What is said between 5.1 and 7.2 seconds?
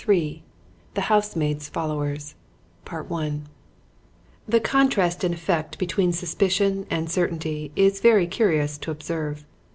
in effect between suspicion and